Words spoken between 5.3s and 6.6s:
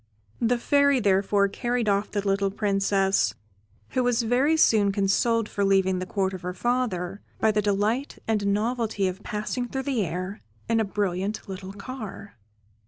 for leaving the Court of her